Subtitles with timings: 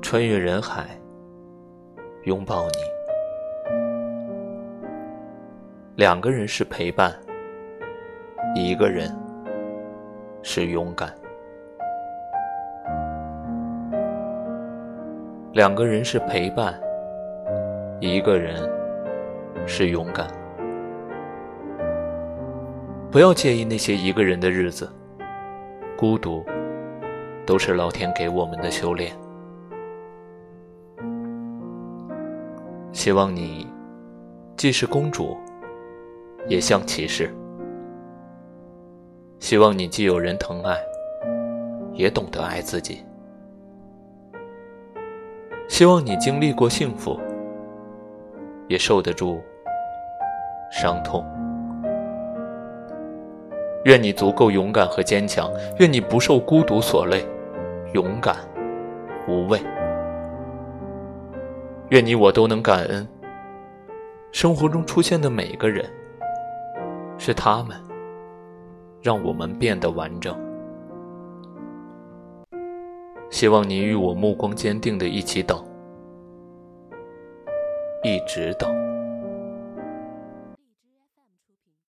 [0.00, 0.86] 穿越人海，
[2.24, 2.78] 拥抱你。
[5.96, 7.14] 两个人是陪伴，
[8.54, 9.14] 一个人
[10.42, 11.12] 是勇敢。
[15.52, 16.80] 两个人是陪伴，
[18.00, 18.56] 一个人
[19.66, 20.26] 是勇敢。
[23.10, 24.88] 不要介意那些一个人的日子，
[25.96, 26.44] 孤独
[27.44, 29.12] 都是老天给我们的修炼。
[32.98, 33.64] 希望你
[34.56, 35.36] 既是公主，
[36.48, 37.32] 也像骑士。
[39.38, 40.76] 希望你既有人疼爱，
[41.92, 43.04] 也懂得爱自己。
[45.68, 47.16] 希望你经历过幸福，
[48.66, 49.40] 也受得住
[50.72, 51.24] 伤痛。
[53.84, 57.24] 愿你足够勇敢和坚强，愿你不受孤独所累，
[57.92, 58.34] 勇敢
[59.28, 59.60] 无畏。
[61.90, 63.08] 愿你我都能感恩，
[64.30, 65.90] 生活中出现的每个人，
[67.16, 67.74] 是他们
[69.02, 70.36] 让我们变得完整。
[73.30, 75.64] 希望你与我目光坚定的一起等，
[78.02, 78.97] 一直等。